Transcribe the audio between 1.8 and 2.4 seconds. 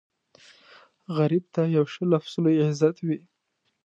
ښه لفظ